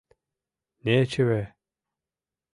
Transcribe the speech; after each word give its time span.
Нечыве! 0.85 1.41